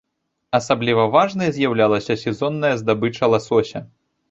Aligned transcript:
Асабліва 0.59 1.05
важнай 1.15 1.49
з'яўлялася 1.59 2.17
сезонная 2.23 2.75
здабыча 2.83 3.33
ласося. 3.37 3.87